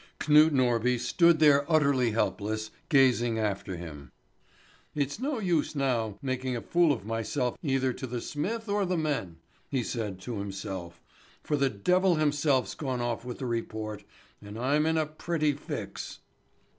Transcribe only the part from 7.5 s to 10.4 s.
either to the smith or the men," he said to